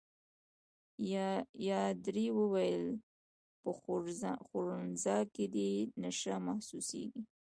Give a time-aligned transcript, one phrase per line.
[1.63, 2.85] پادري وویل:
[3.61, 3.69] په
[4.49, 7.21] خوړنځای کې دي تشه محسوسيږي.